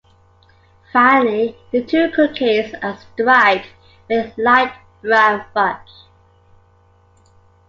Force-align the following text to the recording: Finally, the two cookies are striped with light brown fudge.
Finally, 0.91 1.55
the 1.71 1.83
two 1.85 2.09
cookies 2.09 2.73
are 2.81 2.97
striped 3.13 3.67
with 4.09 4.35
light 4.35 4.73
brown 5.03 5.45
fudge. 5.53 6.07